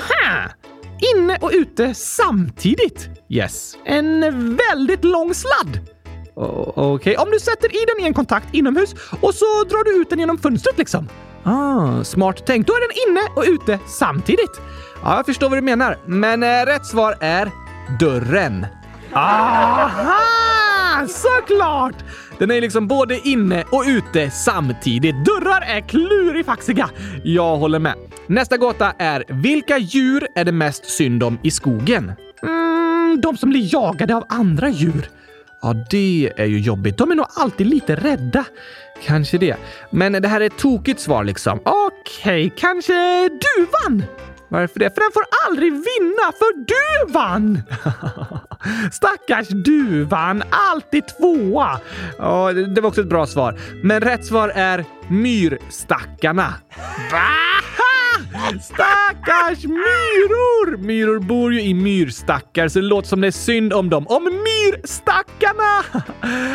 [0.08, 0.50] Ha!
[1.14, 3.08] Inne och ute samtidigt?
[3.28, 3.76] Yes.
[3.84, 4.20] En
[4.70, 5.80] väldigt lång sladd.
[6.34, 7.14] Okej, okay.
[7.14, 10.18] om du sätter i den i en kontakt inomhus och så drar du ut den
[10.18, 11.08] genom fönstret liksom.
[11.44, 12.66] Ah, smart tänkt.
[12.66, 14.60] Då är den inne och ute samtidigt.
[15.02, 15.98] Ja, jag förstår vad du menar.
[16.06, 17.50] Men eh, rätt svar är
[18.00, 18.66] dörren.
[19.12, 20.18] Aha!
[21.08, 21.94] Såklart!
[22.38, 25.14] Den är liksom både inne och ute samtidigt.
[25.24, 26.90] Dörrar är klurifaxiga.
[27.24, 27.94] Jag håller med.
[28.26, 32.12] Nästa gåta är vilka djur är det mest synd om i skogen?
[32.42, 35.08] Mm, de som blir jagade av andra djur.
[35.62, 36.98] Ja, det är ju jobbigt.
[36.98, 38.44] De är nog alltid lite rädda.
[39.04, 39.56] Kanske det.
[39.90, 41.60] Men det här är ett tokigt svar liksom.
[41.64, 44.02] Okej, okay, kanske duvan?
[44.52, 44.94] Varför det?
[44.94, 47.62] För den får aldrig vinna, för du vann!
[48.92, 51.80] Stackars duvan, alltid tvåa.
[52.18, 53.58] Ja, det var också ett bra svar.
[53.82, 56.54] Men rätt svar är myrstackarna.
[58.62, 60.76] Stackars myror!
[60.76, 64.06] Myror bor ju i myrstackar så det låter som det är synd om dem.
[64.08, 65.82] Om myrstackarna!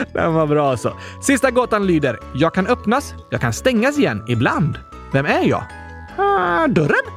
[0.14, 0.98] Den var bra alltså.
[1.24, 2.20] Sista gåtan lyder.
[2.36, 4.80] Jag kan öppnas, jag kan stängas igen ibland.
[5.14, 5.64] Vem är jag?
[6.18, 7.17] Ah, dörren?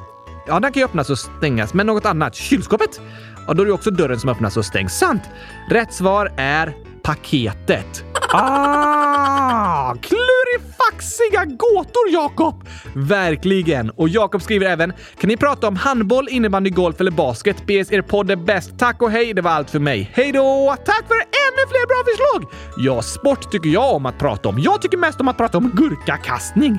[0.50, 2.34] Ja, den kan ju öppnas och stängas, men något annat.
[2.34, 3.00] Kylskåpet?
[3.46, 4.98] Ja, då är det också dörren som öppnas och stängs.
[4.98, 5.22] Sant!
[5.68, 8.04] Rätt svar är paketet.
[8.32, 9.94] Ah!
[9.94, 12.64] Klurifaxiga gåtor, Jakob!
[12.94, 13.90] Verkligen!
[13.90, 17.66] Och Jakob skriver även “Kan ni prata om handboll, innebandy, golf eller basket?
[17.66, 18.78] BS, er podd är bäst.
[18.78, 20.10] Tack och hej, det var allt för mig.
[20.14, 20.76] Hej då!
[20.86, 22.52] Tack för ännu fler bra förslag!
[22.76, 24.58] Ja, sport tycker jag om att prata om.
[24.58, 26.78] Jag tycker mest om att prata om gurkakastning.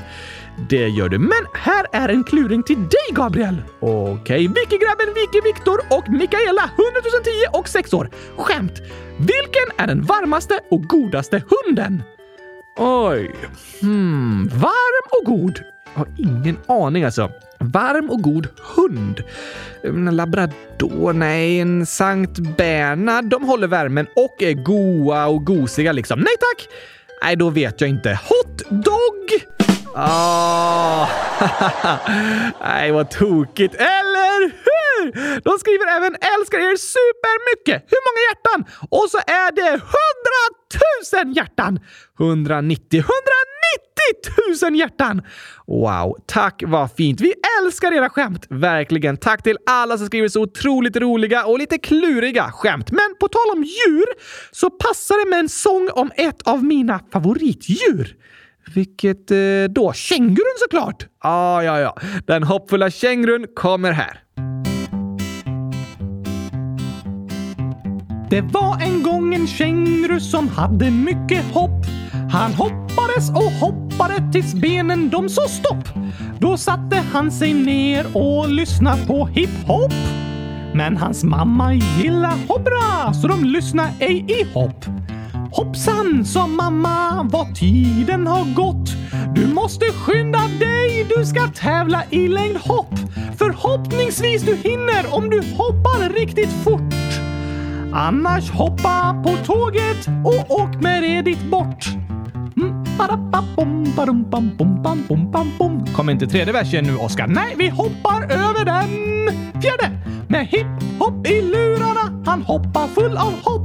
[0.69, 1.19] Det gör du.
[1.19, 3.63] Men här är en kluring till dig, Gabriel.
[3.79, 4.47] Okej, okay.
[4.47, 8.09] Vicky-grabben Vicky Viktor och Mikaela, 100 010 och 6 år.
[8.37, 8.81] Skämt!
[9.17, 12.03] Vilken är den varmaste och godaste hunden?
[12.77, 13.35] Oj.
[13.81, 15.59] Hmm, varm och god?
[15.93, 17.31] Jag har ingen aning alltså.
[17.59, 19.23] Varm och god hund?
[19.83, 21.13] En labrador?
[21.13, 23.25] Nej, en Sankt Bernhard.
[23.25, 26.19] De håller värmen och är goa och gosiga liksom.
[26.19, 26.67] Nej tack!
[27.23, 28.19] Nej, då vet jag inte.
[28.29, 29.60] Hot dog?
[29.95, 31.09] Oh.
[32.61, 35.11] Nej, vad tokigt, eller hur?
[35.41, 37.85] De skriver även älskar er supermycket.
[37.91, 38.87] Hur många hjärtan?
[38.89, 41.79] Och så är det 100 000 hjärtan!
[42.19, 45.21] 190, 190 000 hjärtan!
[45.67, 47.21] Wow, tack vad fint.
[47.21, 48.45] Vi älskar era skämt.
[48.49, 49.17] Verkligen.
[49.17, 52.91] Tack till alla som skriver så otroligt roliga och lite kluriga skämt.
[52.91, 54.05] Men på tal om djur
[54.51, 58.15] så passar det med en sång om ett av mina favoritdjur.
[58.75, 59.37] Vilket eh,
[59.69, 59.93] då?
[59.93, 61.07] Kängurun såklart!
[61.19, 61.97] Ah, ja, ja.
[62.27, 64.21] Den hoppfulla kängurun kommer här.
[68.29, 71.85] Det var en gång en känguru som hade mycket hopp.
[72.31, 75.89] Han hoppades och hoppade tills benen de sa stopp.
[76.39, 79.93] Då satte han sig ner och lyssnade på hiphop.
[80.73, 84.85] Men hans mamma gillar hoppra så de lyssnar ej i hopp.
[85.51, 88.89] Hoppsan, sa mamma, vad tiden har gått.
[89.35, 92.93] Du måste skynda dig, du ska tävla i längdhopp.
[93.37, 96.93] Förhoppningsvis du hinner om du hoppar riktigt fort.
[97.93, 101.85] Annars hoppa på tåget och åk med redigt bort.
[102.57, 102.83] Mm,
[105.95, 107.27] Kom inte tredje versen nu, Oskar.
[107.27, 108.89] Nej, vi hoppar över den.
[109.61, 109.97] Fjärde!
[110.27, 113.60] Med hipp-hopp i lurarna, han hoppar full av hopp.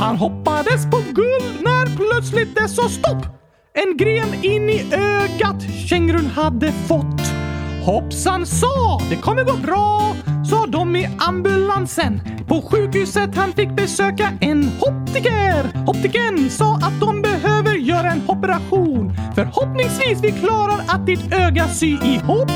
[0.00, 3.26] Han hoppades på guld när plötsligt det sa stopp.
[3.74, 7.20] En gren in i ögat kängurun hade fått.
[7.84, 10.14] Hoppsan sa, det kommer gå bra,
[10.50, 12.20] sa de i ambulansen.
[12.48, 15.70] På sjukhuset han fick besöka en optiker.
[15.86, 19.12] Optiken sa att de behöver göra en operation.
[19.34, 22.50] Förhoppningsvis vi klarar att ditt öga sy ihop.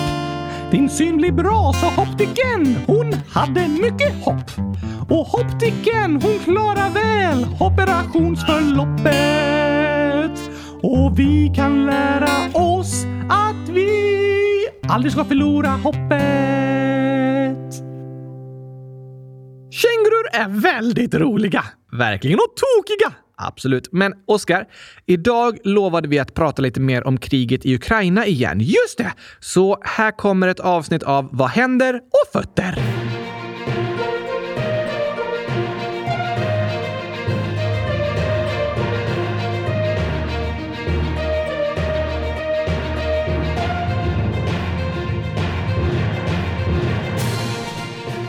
[0.70, 2.76] Din syn blir bra, sa optiken.
[2.86, 4.50] Hon hade mycket hopp.
[5.10, 10.50] Och optiken, hon klarar väl operationsförloppet.
[10.82, 13.88] Och vi kan lära oss att vi
[14.88, 16.04] aldrig ska förlora hoppet.
[19.70, 21.64] Kängurur är väldigt roliga.
[21.92, 22.38] Verkligen.
[22.38, 23.12] Och tokiga.
[23.36, 23.88] Absolut.
[23.92, 24.66] Men Oskar,
[25.06, 28.60] idag lovade vi att prata lite mer om kriget i Ukraina igen.
[28.60, 29.12] Just det!
[29.40, 31.94] Så här kommer ett avsnitt av Vad händer?
[31.94, 32.78] och fötter.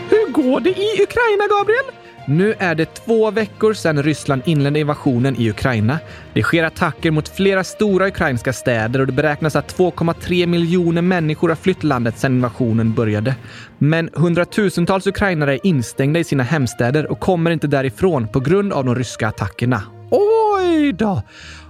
[0.09, 2.04] Hur går det i Ukraina, Gabriel?
[2.27, 5.99] Nu är det två veckor sedan Ryssland inledde invasionen i Ukraina.
[6.33, 11.49] Det sker attacker mot flera stora ukrainska städer och det beräknas att 2,3 miljoner människor
[11.49, 13.35] har flytt landet sedan invasionen började.
[13.77, 18.85] Men hundratusentals ukrainare är instängda i sina hemstäder och kommer inte därifrån på grund av
[18.85, 19.81] de ryska attackerna.
[20.11, 21.21] Oj då!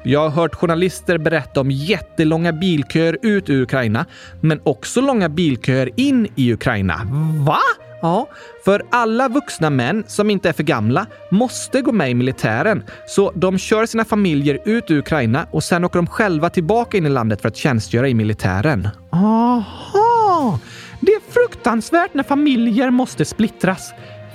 [0.04, 4.06] Jag har hört journalister berätta om jättelånga bilköer ut ur Ukraina,
[4.41, 7.02] men också långa bilköer in i Ukraina.
[7.46, 7.60] Va?
[8.06, 8.30] Ja,
[8.65, 12.84] för alla vuxna män som inte är för gamla måste gå med i militären.
[13.08, 17.06] Så de kör sina familjer ut ur Ukraina och sen åker de själva tillbaka in
[17.06, 18.88] i landet för att tjänstgöra i militären.
[19.10, 20.60] Aha!
[21.00, 23.94] Det är fruktansvärt när familjer måste splittras.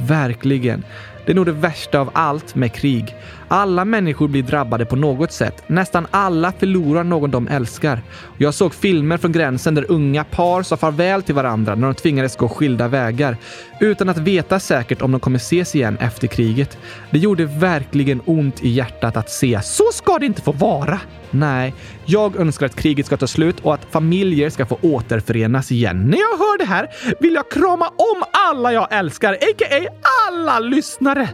[0.09, 0.85] Verkligen.
[1.27, 3.15] Det är nog det värsta av allt med krig.
[3.53, 5.63] Alla människor blir drabbade på något sätt.
[5.67, 8.03] Nästan alla förlorar någon de älskar.
[8.39, 12.37] Jag såg filmer från gränsen där unga par sa farväl till varandra när de tvingades
[12.37, 13.37] gå skilda vägar
[13.81, 16.79] utan att veta säkert om de kommer ses igen efter kriget.
[17.11, 19.61] Det gjorde verkligen ont i hjärtat att se.
[19.63, 21.01] Så ska det inte få vara!
[21.31, 26.07] Nej, jag önskar att kriget ska ta slut och att familjer ska få återförenas igen.
[26.11, 26.89] När jag hör det här
[27.21, 29.91] vill jag krama om alla jag älskar, a.k.a.
[30.29, 31.29] alla lyssnare.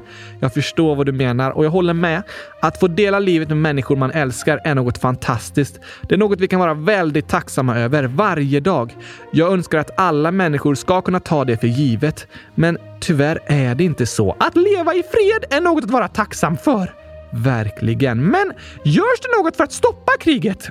[0.46, 2.22] Jag förstår vad du menar och jag håller med.
[2.60, 5.80] Att få dela livet med människor man älskar är något fantastiskt.
[6.08, 8.94] Det är något vi kan vara väldigt tacksamma över varje dag.
[9.30, 12.26] Jag önskar att alla människor ska kunna ta det för givet.
[12.54, 14.36] Men tyvärr är det inte så.
[14.40, 16.94] Att leva i fred är något att vara tacksam för.
[17.32, 18.24] Verkligen.
[18.24, 18.52] Men
[18.84, 20.70] görs det något för att stoppa kriget?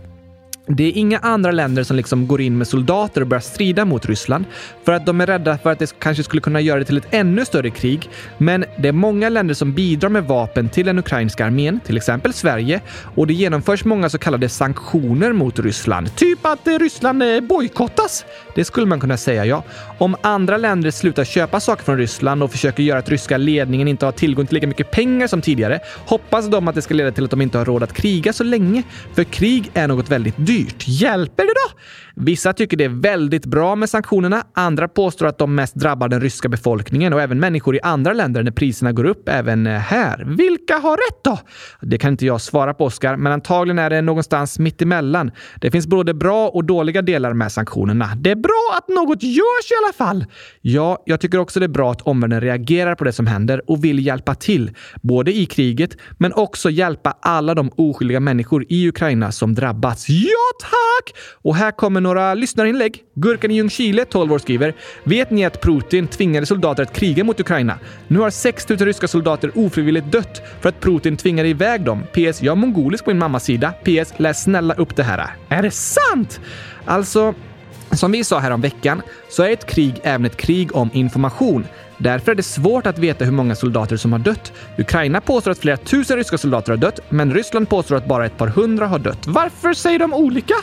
[0.67, 4.05] Det är inga andra länder som liksom går in med soldater och börjar strida mot
[4.05, 4.45] Ryssland
[4.83, 7.07] för att de är rädda för att det kanske skulle kunna göra det till ett
[7.11, 8.09] ännu större krig.
[8.37, 12.33] Men det är många länder som bidrar med vapen till den ukrainska armén, till exempel
[12.33, 12.81] Sverige,
[13.15, 16.15] och det genomförs många så kallade sanktioner mot Ryssland.
[16.15, 18.25] Typ att eh, Ryssland eh, bojkottas.
[18.55, 19.63] Det skulle man kunna säga, ja.
[19.97, 24.05] Om andra länder slutar köpa saker från Ryssland och försöker göra att ryska ledningen inte
[24.05, 27.23] har tillgång till lika mycket pengar som tidigare hoppas de att det ska leda till
[27.23, 28.83] att de inte har råd att kriga så länge.
[29.13, 30.87] För krig är något väldigt dyrt dyrt.
[30.87, 31.79] Hjälper det då?
[32.17, 34.43] Vissa tycker det är väldigt bra med sanktionerna.
[34.53, 38.43] Andra påstår att de mest drabbar den ryska befolkningen och även människor i andra länder
[38.43, 40.23] när priserna går upp även eh, här.
[40.37, 41.39] Vilka har rätt då?
[41.81, 45.31] Det kan inte jag svara på, Oskar, men antagligen är det någonstans mitt emellan.
[45.61, 48.11] Det finns både bra och dåliga delar med sanktionerna.
[48.15, 50.25] Det är bra att något görs i alla fall.
[50.61, 53.83] Ja, jag tycker också det är bra att omvärlden reagerar på det som händer och
[53.83, 59.31] vill hjälpa till, både i kriget men också hjälpa alla de oskyldiga människor i Ukraina
[59.31, 60.09] som drabbats.
[60.09, 61.15] Ja, tack!
[61.41, 63.03] Och här kommer några lyssnarinlägg.
[63.13, 67.39] Gurkan i Ljungskile, 12 år, skriver “Vet ni att Putin tvingade soldater att kriga mot
[67.39, 67.79] Ukraina?
[68.07, 72.03] Nu har 6 000 ryska soldater ofrivilligt dött för att Putin tvingade iväg dem.
[72.11, 72.41] PS.
[72.41, 73.71] Jag är mongolisk på min mammas sida.
[73.71, 74.13] PS.
[74.17, 75.35] Läs snälla upp det här.
[75.49, 76.39] Är det sant?
[76.85, 77.33] Alltså,
[77.91, 81.65] som vi sa här om veckan så är ett krig även ett krig om information.
[81.97, 84.53] Därför är det svårt att veta hur många soldater som har dött.
[84.77, 88.37] Ukraina påstår att flera tusen ryska soldater har dött, men Ryssland påstår att bara ett
[88.37, 89.27] par hundra har dött.
[89.27, 90.55] Varför säger de olika?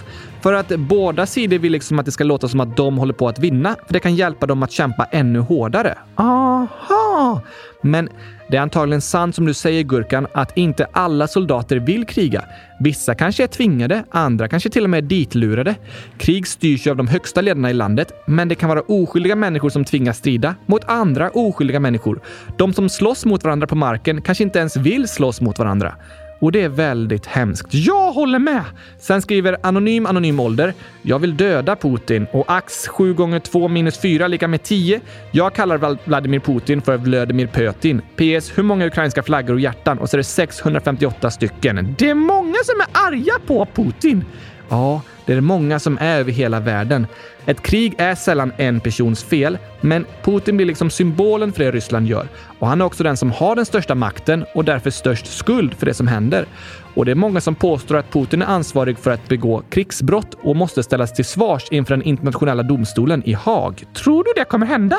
[0.43, 3.29] För att båda sidor vill liksom att det ska låta som att de håller på
[3.29, 5.99] att vinna, för det kan hjälpa dem att kämpa ännu hårdare.
[6.15, 7.41] Aha!
[7.83, 8.09] Men
[8.49, 12.45] det är antagligen sant som du säger Gurkan, att inte alla soldater vill kriga.
[12.81, 15.75] Vissa kanske är tvingade, andra kanske till och med är ditlurade.
[16.19, 19.71] Krig styrs ju av de högsta ledarna i landet, men det kan vara oskyldiga människor
[19.71, 22.21] som tvingas strida mot andra oskyldiga människor.
[22.59, 25.95] De som slåss mot varandra på marken kanske inte ens vill slåss mot varandra.
[26.43, 27.67] Och det är väldigt hemskt.
[27.71, 28.65] Jag håller med!
[28.99, 30.75] Sen skriver Anonym Anonym Ålder.
[31.03, 35.01] Jag vill döda Putin och ax 7 gånger 2 minus 4 lika med 10.
[35.31, 38.01] Jag kallar Vladimir Putin för Vladimir Putin.
[38.17, 38.59] PS.
[38.59, 39.99] Hur många ukrainska flaggor och hjärtan?
[39.99, 41.95] Och så är det 658 stycken.
[41.99, 44.25] Det är många som är arga på Putin!
[44.73, 47.07] Ja, det är många som är över hela världen.
[47.47, 52.07] Ett krig är sällan en persons fel, men Putin blir liksom symbolen för det Ryssland
[52.07, 52.29] gör.
[52.59, 55.87] Och han är också den som har den största makten och därför störst skuld för
[55.87, 56.47] det som händer.
[56.95, 60.57] Och det är många som påstår att Putin är ansvarig för att begå krigsbrott och
[60.57, 63.85] måste ställas till svars inför den internationella domstolen i Haag.
[63.95, 64.97] Tror du det kommer hända?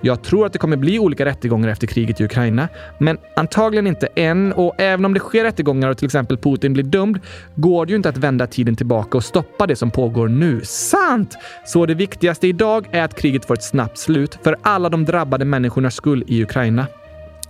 [0.00, 4.06] Jag tror att det kommer bli olika rättegångar efter kriget i Ukraina, men antagligen inte
[4.06, 4.52] än.
[4.52, 7.20] Och även om det sker rättegångar och till exempel Putin blir dömd
[7.54, 10.60] går det ju inte att vända tiden tillbaka och stoppa det som pågår nu.
[10.64, 11.36] Sant!
[11.66, 15.44] Så det viktigaste idag är att kriget får ett snabbt slut för alla de drabbade
[15.44, 16.86] människornas skull i Ukraina.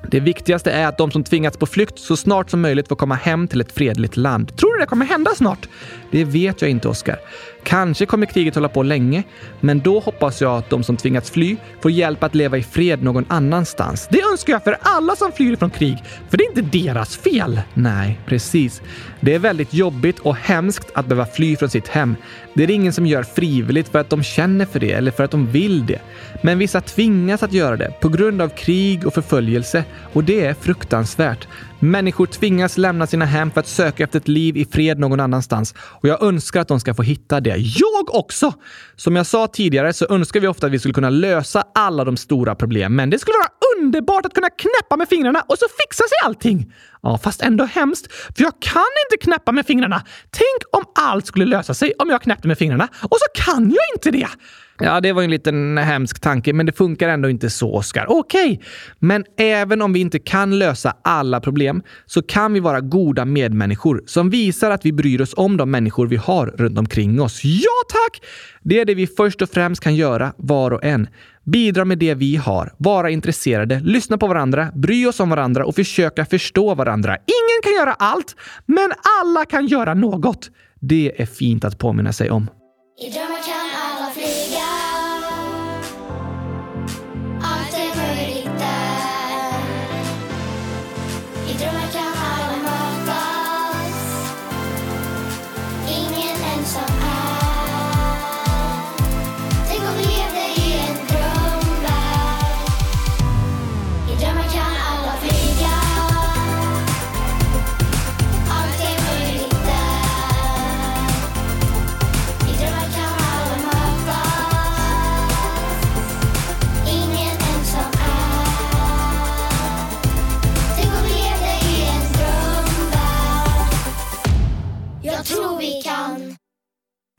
[0.06, 3.14] Det viktigaste är att de som tvingats på flykt så snart som möjligt får komma
[3.14, 4.56] hem till ett fredligt land.
[4.56, 5.68] Tror du det kommer hända snart?
[6.10, 7.16] Det vet jag inte, Oskar.
[7.62, 9.22] Kanske kommer kriget hålla på länge,
[9.60, 13.02] men då hoppas jag att de som tvingats fly får hjälp att leva i fred
[13.02, 14.08] någon annanstans.
[14.10, 17.60] Det önskar jag för alla som flyr från krig, för det är inte deras fel.
[17.74, 18.82] Nej, precis.
[19.20, 22.16] Det är väldigt jobbigt och hemskt att behöva fly från sitt hem.
[22.54, 25.30] Det är ingen som gör frivilligt för att de känner för det eller för att
[25.30, 26.00] de vill det.
[26.42, 30.54] Men vissa tvingas att göra det på grund av krig och förföljelse och det är
[30.54, 31.48] fruktansvärt.
[31.80, 35.74] Människor tvingas lämna sina hem för att söka efter ett liv i fred någon annanstans
[35.78, 37.56] och jag önskar att de ska få hitta det.
[37.56, 38.52] Jag också!
[38.96, 42.16] Som jag sa tidigare så önskar vi ofta att vi skulle kunna lösa alla de
[42.16, 42.96] stora problemen.
[42.96, 46.72] Men det skulle vara underbart att kunna knäppa med fingrarna och så fixar sig allting.
[47.02, 50.02] Ja, fast ändå hemskt, för jag kan inte knäppa med fingrarna.
[50.30, 53.96] Tänk om allt skulle lösa sig om jag knäppte med fingrarna och så kan jag
[53.96, 54.28] inte det.
[54.80, 58.06] Ja, det var ju en liten hemsk tanke, men det funkar ändå inte så, Oskar.
[58.08, 58.66] Okej, okay.
[58.98, 64.02] men även om vi inte kan lösa alla problem så kan vi vara goda medmänniskor
[64.06, 67.40] som visar att vi bryr oss om de människor vi har runt omkring oss.
[67.44, 68.22] Ja, tack!
[68.62, 71.08] Det är det vi först och främst kan göra, var och en.
[71.44, 75.74] Bidra med det vi har, vara intresserade, lyssna på varandra, bry oss om varandra och
[75.74, 76.87] försöka förstå varandra.
[77.26, 80.50] Ingen kan göra allt, men alla kan göra något.
[80.80, 82.50] Det är fint att påminna sig om.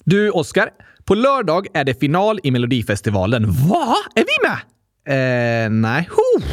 [0.10, 0.69] Du, Oskar.
[1.06, 3.45] På lördag är det final i Melodifestivalen.
[3.52, 3.95] Va?
[4.15, 4.58] Är vi med?
[5.65, 6.10] Eh, nej.
[6.12, 6.43] Oh,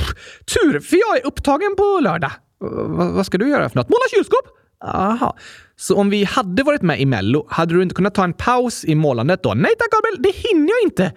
[0.55, 2.31] tur, för jag är upptagen på lördag.
[2.61, 3.89] V vad ska du göra för något?
[3.89, 4.47] Måla kylskåp?
[4.85, 5.37] Aha.
[5.77, 8.85] Så om vi hade varit med i Mello, hade du inte kunnat ta en paus
[8.85, 9.55] i målandet då?
[9.55, 11.13] Nej tack Gabriel, det hinner jag inte.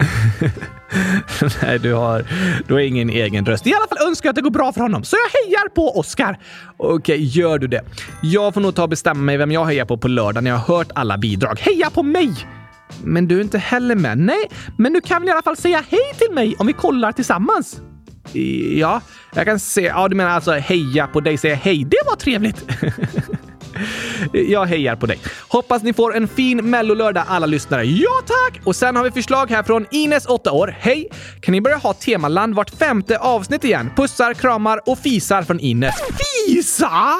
[1.62, 2.24] Nej, du har,
[2.66, 3.66] du har ingen egen röst.
[3.66, 5.98] I alla fall önskar jag att det går bra för honom, så jag hejar på
[5.98, 6.38] Oscar.
[6.76, 7.82] Okej, okay, gör du det?
[8.22, 10.58] Jag får nog ta och bestämma mig vem jag hejar på på lördag när jag
[10.58, 11.58] har hört alla bidrag.
[11.60, 12.46] Heja på mig!
[13.04, 14.18] Men du är inte heller med?
[14.18, 17.12] Nej, men du kan väl i alla fall säga hej till mig om vi kollar
[17.12, 17.80] tillsammans?
[18.76, 19.00] Ja,
[19.34, 19.82] jag kan se.
[19.82, 21.84] Ja, du menar alltså heja på dig, säga hej.
[21.84, 22.66] Det var trevligt.
[24.32, 25.18] Jag hejar på dig.
[25.48, 27.84] Hoppas ni får en fin mellolördag alla lyssnare.
[27.84, 28.60] Ja tack!
[28.64, 30.76] Och sen har vi förslag här från Ines, 8 år.
[30.78, 31.08] Hej!
[31.40, 33.90] Kan ni börja ha temaland vart femte avsnitt igen?
[33.96, 35.94] Pussar, kramar och fisar från Ines.
[36.46, 37.18] Fisar?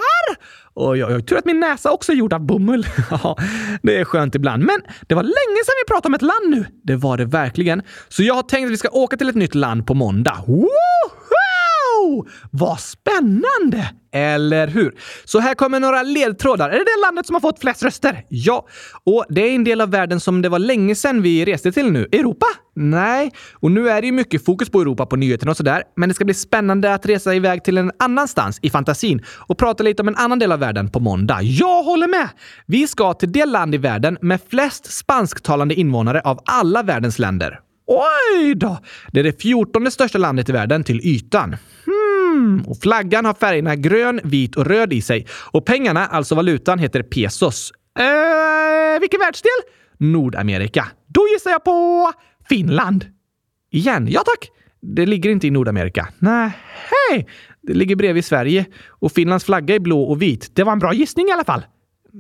[0.75, 1.23] Oj, oj, oj.
[1.23, 2.87] Tur att min näsa också är gjord av bomull.
[3.11, 3.37] Ja,
[3.83, 4.63] det är skönt ibland.
[4.65, 6.65] Men det var länge sedan vi pratade om ett land nu.
[6.85, 7.83] Det var det verkligen.
[8.09, 10.45] Så jag har tänkt att vi ska åka till ett nytt land på måndag.
[11.99, 13.91] Wow, Vad spännande!
[14.13, 14.95] Eller hur?
[15.25, 16.71] Så här kommer några ledtrådar.
[16.71, 18.25] Är det det landet som har fått flest röster?
[18.29, 18.67] Ja.
[19.05, 21.93] Och det är en del av världen som det var länge sedan vi reste till
[21.93, 22.09] nu.
[22.13, 22.47] Europa?
[22.77, 23.33] Nej.
[23.53, 25.83] Och nu är det ju mycket fokus på Europa på nyheterna och sådär.
[25.97, 29.83] Men det ska bli spännande att resa iväg till en annanstans i fantasin och prata
[29.83, 31.43] lite om en annan del av världen på måndag.
[31.43, 32.29] Jag håller med!
[32.67, 37.61] Vi ska till det land i världen med flest spansktalande invånare av alla världens länder.
[37.87, 38.79] Oj då!
[39.13, 41.57] Det är det fjortonde största landet i världen till ytan.
[42.39, 42.65] Mm.
[42.67, 45.27] Och flaggan har färgerna grön, vit och röd i sig.
[45.51, 47.73] Och pengarna, alltså valutan, heter pesos.
[47.99, 49.51] Eh, vilken världsdel?
[49.97, 50.87] Nordamerika.
[51.07, 52.13] Då gissar jag på
[52.49, 53.07] Finland.
[53.71, 54.09] Igen?
[54.11, 54.51] Ja tack!
[54.81, 56.09] Det ligger inte i Nordamerika.
[56.19, 56.51] Nej,
[57.11, 57.27] hej!
[57.63, 60.51] Det ligger bredvid Sverige och Finlands flagga är blå och vit.
[60.55, 61.63] Det var en bra gissning i alla fall.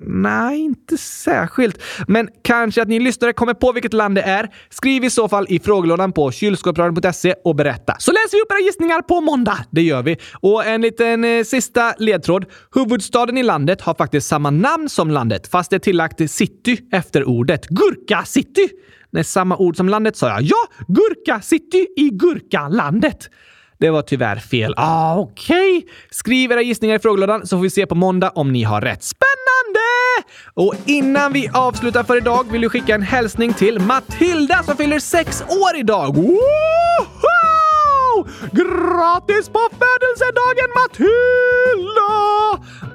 [0.06, 1.82] Nej, inte särskilt.
[2.06, 4.48] Men kanske att ni lyssnare kommer på vilket land det är.
[4.70, 7.96] Skriv i så fall i frågelådan på kylskåpsradion.se och berätta.
[7.98, 9.58] Så läser vi upp era gissningar på måndag.
[9.70, 10.16] Det gör vi.
[10.40, 12.44] Och en liten eh, sista ledtråd.
[12.74, 17.28] Huvudstaden i landet har faktiskt samma namn som landet, fast det är tillagt city efter
[17.28, 17.66] ordet.
[17.68, 18.68] Gurka City!
[19.10, 20.42] Nej, samma ord som landet sa jag.
[20.42, 23.30] Ja, Gurka City i Gurkalandet.
[23.78, 24.74] Det var tyvärr fel.
[24.76, 25.76] Ah, Okej.
[25.78, 25.90] Okay.
[26.10, 29.02] Skriv era gissningar i frågelådan så får vi se på måndag om ni har rätt.
[29.02, 29.27] Spä
[30.54, 34.98] och innan vi avslutar för idag vill vi skicka en hälsning till Matilda som fyller
[34.98, 36.16] sex år idag.
[36.16, 36.38] Woho!
[38.52, 42.08] Grattis på födelsedagen Matilda!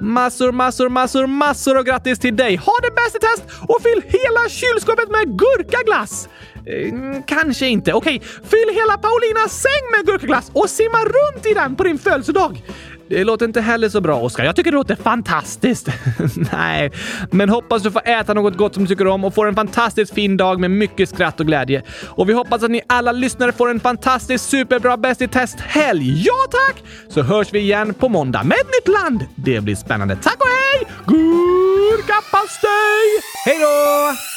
[0.00, 2.56] Massor, massor, massor, massor och grattis till dig!
[2.56, 6.28] Ha det bäst i test och fyll hela kylskåpet med gurkaglass!
[6.66, 7.92] Eh, kanske inte.
[7.92, 12.62] Okej, fyll hela Paulinas säng med gurkaglass och simma runt i den på din födelsedag.
[13.08, 14.44] Det låter inte heller så bra, Oskar.
[14.44, 15.88] Jag tycker det låter fantastiskt.
[16.52, 16.92] Nej,
[17.30, 20.14] men hoppas du får äta något gott som du tycker om och får en fantastiskt
[20.14, 21.82] fin dag med mycket skratt och glädje.
[22.06, 26.22] Och vi hoppas att ni alla lyssnare får en fantastiskt superbra Bäst i test-helg.
[26.26, 26.82] Ja tack!
[27.08, 29.24] Så hörs vi igen på måndag med ett nytt land.
[29.34, 30.16] Det blir spännande.
[30.22, 30.86] Tack och hej!
[31.06, 33.20] Gurkapastej!
[33.44, 34.33] Hej då!